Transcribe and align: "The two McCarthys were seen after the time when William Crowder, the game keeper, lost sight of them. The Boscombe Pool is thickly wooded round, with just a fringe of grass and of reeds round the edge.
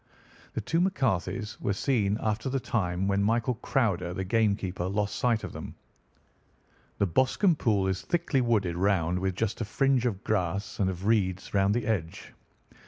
"The 0.55 0.61
two 0.61 0.81
McCarthys 0.81 1.61
were 1.61 1.73
seen 1.73 2.17
after 2.19 2.49
the 2.49 2.59
time 2.59 3.07
when 3.07 3.23
William 3.27 3.55
Crowder, 3.61 4.15
the 4.15 4.23
game 4.23 4.55
keeper, 4.55 4.87
lost 4.87 5.15
sight 5.15 5.43
of 5.43 5.53
them. 5.53 5.75
The 6.97 7.05
Boscombe 7.05 7.55
Pool 7.59 7.85
is 7.85 8.01
thickly 8.01 8.41
wooded 8.41 8.75
round, 8.75 9.19
with 9.19 9.35
just 9.35 9.61
a 9.61 9.65
fringe 9.65 10.07
of 10.07 10.23
grass 10.23 10.79
and 10.79 10.89
of 10.89 11.05
reeds 11.05 11.53
round 11.53 11.75
the 11.75 11.85
edge. 11.85 12.33